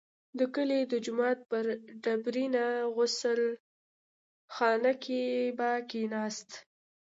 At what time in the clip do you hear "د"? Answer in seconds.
0.37-0.39, 0.91-0.93